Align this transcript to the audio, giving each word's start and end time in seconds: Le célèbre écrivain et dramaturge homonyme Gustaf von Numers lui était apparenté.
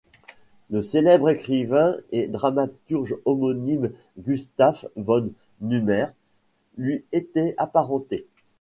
Le 0.71 0.81
célèbre 0.81 1.29
écrivain 1.29 1.95
et 2.11 2.27
dramaturge 2.27 3.15
homonyme 3.25 3.91
Gustaf 4.17 4.87
von 4.95 5.29
Numers 5.61 6.11
lui 6.75 7.05
était 7.11 7.53
apparenté. 7.59 8.25